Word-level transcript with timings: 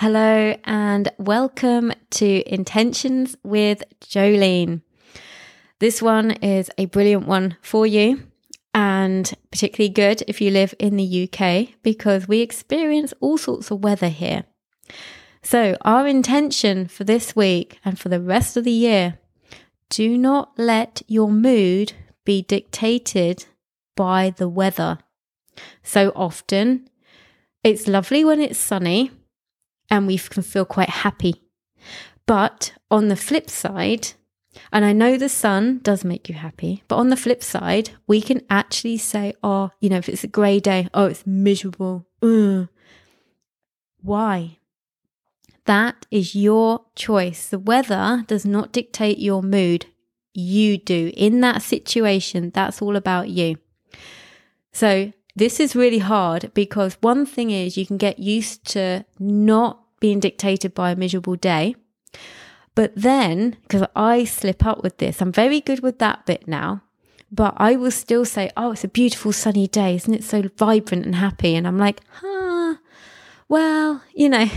Hello 0.00 0.54
and 0.62 1.10
welcome 1.18 1.92
to 2.10 2.48
Intentions 2.48 3.36
with 3.42 3.82
Jolene. 4.00 4.82
This 5.80 6.00
one 6.00 6.30
is 6.30 6.70
a 6.78 6.84
brilliant 6.84 7.26
one 7.26 7.56
for 7.62 7.84
you 7.84 8.22
and 8.72 9.34
particularly 9.50 9.92
good 9.92 10.22
if 10.28 10.40
you 10.40 10.52
live 10.52 10.72
in 10.78 10.96
the 10.96 11.28
UK 11.28 11.70
because 11.82 12.28
we 12.28 12.42
experience 12.42 13.12
all 13.18 13.38
sorts 13.38 13.72
of 13.72 13.82
weather 13.82 14.08
here. 14.08 14.44
So, 15.42 15.76
our 15.80 16.06
intention 16.06 16.86
for 16.86 17.02
this 17.02 17.34
week 17.34 17.80
and 17.84 17.98
for 17.98 18.08
the 18.08 18.20
rest 18.20 18.56
of 18.56 18.62
the 18.62 18.70
year 18.70 19.18
do 19.90 20.16
not 20.16 20.52
let 20.56 21.02
your 21.08 21.28
mood 21.28 21.94
be 22.24 22.42
dictated 22.42 23.46
by 23.96 24.30
the 24.30 24.48
weather. 24.48 24.98
So 25.82 26.12
often, 26.14 26.88
it's 27.64 27.88
lovely 27.88 28.24
when 28.24 28.40
it's 28.40 28.60
sunny 28.60 29.10
and 29.90 30.06
we 30.06 30.18
can 30.18 30.42
feel 30.42 30.64
quite 30.64 30.90
happy. 30.90 31.42
But 32.26 32.72
on 32.90 33.08
the 33.08 33.16
flip 33.16 33.48
side, 33.48 34.08
and 34.72 34.84
I 34.84 34.92
know 34.92 35.16
the 35.16 35.28
sun 35.28 35.80
does 35.82 36.04
make 36.04 36.28
you 36.28 36.34
happy, 36.34 36.82
but 36.88 36.96
on 36.96 37.10
the 37.10 37.16
flip 37.16 37.42
side, 37.42 37.90
we 38.06 38.20
can 38.20 38.42
actually 38.50 38.98
say, 38.98 39.34
oh, 39.42 39.70
you 39.80 39.88
know, 39.88 39.98
if 39.98 40.08
it's 40.08 40.24
a 40.24 40.28
grey 40.28 40.60
day, 40.60 40.88
oh, 40.92 41.06
it's 41.06 41.26
miserable. 41.26 42.06
Ugh. 42.22 42.68
Why? 44.02 44.58
That 45.66 46.06
is 46.10 46.34
your 46.34 46.86
choice. 46.94 47.48
The 47.48 47.58
weather 47.58 48.24
does 48.26 48.44
not 48.44 48.72
dictate 48.72 49.18
your 49.18 49.42
mood. 49.42 49.86
You 50.32 50.78
do. 50.78 51.12
In 51.16 51.40
that 51.40 51.62
situation, 51.62 52.50
that's 52.54 52.80
all 52.80 52.96
about 52.96 53.28
you. 53.28 53.56
So, 54.72 55.12
this 55.38 55.60
is 55.60 55.76
really 55.76 55.98
hard 55.98 56.52
because 56.54 56.96
one 57.00 57.24
thing 57.24 57.50
is 57.50 57.76
you 57.76 57.86
can 57.86 57.96
get 57.96 58.18
used 58.18 58.64
to 58.72 59.04
not 59.18 59.80
being 60.00 60.20
dictated 60.20 60.74
by 60.74 60.90
a 60.90 60.96
miserable 60.96 61.36
day. 61.36 61.74
But 62.74 62.92
then, 62.94 63.56
because 63.62 63.84
I 63.96 64.24
slip 64.24 64.64
up 64.64 64.82
with 64.82 64.98
this, 64.98 65.20
I'm 65.20 65.32
very 65.32 65.60
good 65.60 65.80
with 65.80 65.98
that 65.98 66.26
bit 66.26 66.46
now. 66.46 66.82
But 67.30 67.54
I 67.56 67.76
will 67.76 67.90
still 67.90 68.24
say, 68.24 68.50
Oh, 68.56 68.72
it's 68.72 68.84
a 68.84 68.88
beautiful 68.88 69.32
sunny 69.32 69.66
day. 69.66 69.96
Isn't 69.96 70.14
it 70.14 70.24
so 70.24 70.42
vibrant 70.56 71.04
and 71.04 71.16
happy? 71.16 71.54
And 71.56 71.66
I'm 71.66 71.78
like, 71.78 72.00
Huh, 72.08 72.76
well, 73.48 74.02
you 74.14 74.28
know, 74.28 74.48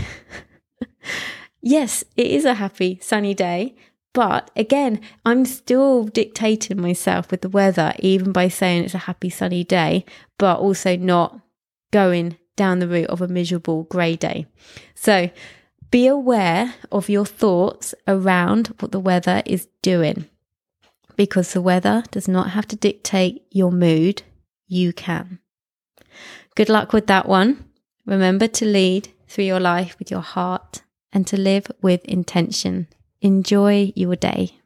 yes, 1.60 2.04
it 2.16 2.26
is 2.26 2.44
a 2.44 2.54
happy 2.54 2.98
sunny 3.02 3.34
day. 3.34 3.74
But 4.14 4.50
again, 4.56 5.00
I'm 5.24 5.44
still 5.44 6.04
dictating 6.04 6.80
myself 6.80 7.30
with 7.30 7.40
the 7.40 7.48
weather, 7.48 7.94
even 7.98 8.32
by 8.32 8.48
saying 8.48 8.84
it's 8.84 8.94
a 8.94 8.98
happy 8.98 9.30
sunny 9.30 9.64
day, 9.64 10.04
but 10.38 10.58
also 10.58 10.96
not 10.96 11.40
going 11.92 12.36
down 12.56 12.78
the 12.78 12.88
route 12.88 13.08
of 13.08 13.22
a 13.22 13.28
miserable 13.28 13.84
grey 13.84 14.16
day. 14.16 14.46
So 14.94 15.30
be 15.90 16.06
aware 16.06 16.74
of 16.90 17.08
your 17.08 17.24
thoughts 17.24 17.94
around 18.06 18.68
what 18.80 18.92
the 18.92 19.00
weather 19.00 19.42
is 19.46 19.68
doing 19.80 20.28
because 21.16 21.52
the 21.52 21.60
weather 21.60 22.04
does 22.10 22.28
not 22.28 22.50
have 22.50 22.66
to 22.68 22.76
dictate 22.76 23.44
your 23.50 23.70
mood, 23.70 24.22
you 24.66 24.92
can. 24.92 25.38
Good 26.54 26.68
luck 26.68 26.92
with 26.92 27.06
that 27.06 27.28
one. 27.28 27.64
Remember 28.06 28.46
to 28.48 28.64
lead 28.64 29.08
through 29.28 29.44
your 29.44 29.60
life 29.60 29.96
with 29.98 30.10
your 30.10 30.20
heart 30.20 30.82
and 31.12 31.26
to 31.26 31.36
live 31.36 31.70
with 31.80 32.04
intention. 32.04 32.88
Enjoy 33.22 33.92
your 33.94 34.16
day. 34.16 34.61